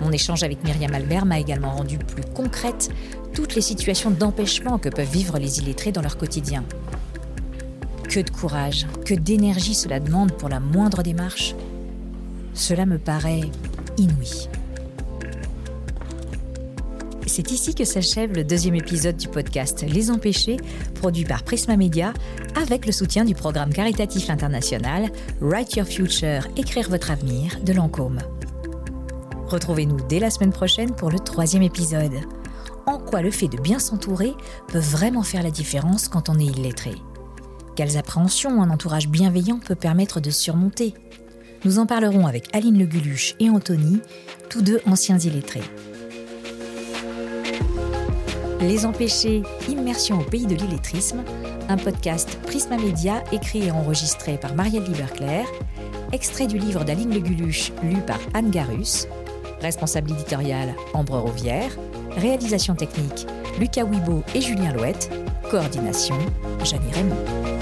Mon 0.00 0.12
échange 0.12 0.42
avec 0.42 0.62
Myriam 0.64 0.92
Albert 0.94 1.24
m'a 1.24 1.38
également 1.38 1.70
rendu 1.70 1.98
plus 1.98 2.24
concrète 2.34 2.90
toutes 3.34 3.54
les 3.54 3.62
situations 3.62 4.10
d'empêchement 4.10 4.78
que 4.78 4.88
peuvent 4.88 5.10
vivre 5.10 5.38
les 5.38 5.58
illettrés 5.60 5.92
dans 5.92 6.02
leur 6.02 6.18
quotidien. 6.18 6.64
Que 8.08 8.20
de 8.20 8.30
courage, 8.30 8.86
que 9.04 9.14
d'énergie 9.14 9.74
cela 9.74 10.00
demande 10.00 10.32
pour 10.32 10.48
la 10.48 10.60
moindre 10.60 11.02
démarche. 11.02 11.54
Cela 12.54 12.86
me 12.86 12.98
paraît 12.98 13.42
inouï. 13.98 14.48
C'est 17.36 17.52
ici 17.52 17.74
que 17.74 17.84
s'achève 17.84 18.32
le 18.32 18.44
deuxième 18.44 18.76
épisode 18.76 19.18
du 19.18 19.28
podcast 19.28 19.84
Les 19.86 20.10
Empêchés, 20.10 20.56
produit 20.94 21.26
par 21.26 21.42
Prisma 21.42 21.76
Media, 21.76 22.14
avec 22.54 22.86
le 22.86 22.92
soutien 22.92 23.26
du 23.26 23.34
programme 23.34 23.74
caritatif 23.74 24.30
international 24.30 25.10
Write 25.42 25.76
Your 25.76 25.86
Future, 25.86 26.48
écrire 26.56 26.88
votre 26.88 27.10
avenir 27.10 27.58
de 27.62 27.74
Lancôme. 27.74 28.20
Retrouvez-nous 29.48 29.98
dès 30.08 30.18
la 30.18 30.30
semaine 30.30 30.50
prochaine 30.50 30.94
pour 30.94 31.10
le 31.10 31.18
troisième 31.18 31.62
épisode. 31.62 32.14
En 32.86 32.96
quoi 32.96 33.20
le 33.20 33.30
fait 33.30 33.48
de 33.48 33.60
bien 33.60 33.80
s'entourer 33.80 34.32
peut 34.68 34.78
vraiment 34.78 35.22
faire 35.22 35.42
la 35.42 35.50
différence 35.50 36.08
quand 36.08 36.30
on 36.30 36.38
est 36.38 36.58
illettré? 36.58 36.94
Quelles 37.74 37.98
appréhensions 37.98 38.62
un 38.62 38.70
entourage 38.70 39.08
bienveillant 39.08 39.58
peut 39.58 39.74
permettre 39.74 40.20
de 40.20 40.30
surmonter? 40.30 40.94
Nous 41.66 41.78
en 41.80 41.84
parlerons 41.84 42.26
avec 42.26 42.48
Aline 42.56 42.78
Le 42.78 42.86
Guluche 42.86 43.34
et 43.40 43.50
Anthony, 43.50 44.00
tous 44.48 44.62
deux 44.62 44.80
anciens 44.86 45.18
illettrés. 45.18 45.64
Les 48.60 48.86
Empêchés, 48.86 49.42
immersion 49.68 50.20
au 50.20 50.22
pays 50.22 50.46
de 50.46 50.54
l'illettrisme, 50.54 51.22
un 51.68 51.76
podcast 51.76 52.38
Prisma 52.46 52.76
Média 52.78 53.22
écrit 53.32 53.66
et 53.66 53.70
enregistré 53.70 54.38
par 54.38 54.54
Marielle 54.54 54.84
Liberclair, 54.84 55.46
extrait 56.12 56.46
du 56.46 56.58
livre 56.58 56.84
d'Aline 56.84 57.12
Le 57.12 57.20
Guluche 57.20 57.72
lu 57.82 57.96
par 58.06 58.18
Anne 58.34 58.50
Garus, 58.50 59.08
responsable 59.60 60.12
éditoriale 60.12 60.74
Ambre 60.94 61.18
Rouvière, 61.18 61.70
réalisation 62.16 62.74
technique 62.74 63.26
Lucas 63.60 63.84
Wibo 63.84 64.22
et 64.34 64.40
Julien 64.40 64.72
Louette, 64.72 65.10
coordination 65.50 66.16
Jeannie 66.64 66.92
Raymond. 66.92 67.55